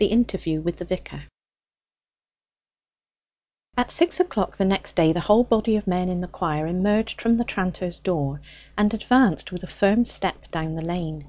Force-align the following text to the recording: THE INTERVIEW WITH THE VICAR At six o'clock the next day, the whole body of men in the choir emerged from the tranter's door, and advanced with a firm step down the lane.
THE 0.00 0.06
INTERVIEW 0.08 0.62
WITH 0.62 0.78
THE 0.78 0.84
VICAR 0.86 1.22
At 3.76 3.92
six 3.92 4.18
o'clock 4.18 4.56
the 4.56 4.64
next 4.64 4.96
day, 4.96 5.12
the 5.12 5.20
whole 5.20 5.44
body 5.44 5.76
of 5.76 5.86
men 5.86 6.08
in 6.08 6.20
the 6.20 6.26
choir 6.26 6.66
emerged 6.66 7.20
from 7.20 7.36
the 7.36 7.44
tranter's 7.44 8.00
door, 8.00 8.40
and 8.76 8.92
advanced 8.92 9.52
with 9.52 9.62
a 9.62 9.68
firm 9.68 10.04
step 10.04 10.50
down 10.50 10.74
the 10.74 10.84
lane. 10.84 11.28